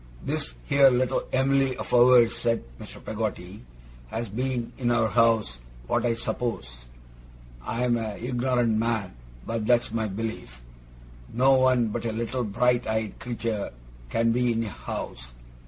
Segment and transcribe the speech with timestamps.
[0.25, 3.05] 'This here little Em'ly of ours,' said Mr.
[3.05, 3.63] Peggotty,
[4.07, 6.85] 'has been, in our house, what I suppose
[7.61, 9.13] (I'm a ignorant man,
[9.45, 10.63] but that's my belief)
[11.31, 13.69] no one but a little bright eyed creetur
[14.09, 15.33] can be in a house.